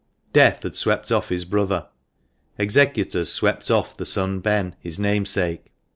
[0.33, 1.85] Death had swept off his brother;
[2.57, 5.67] executors swept off the son Ben, his namesake.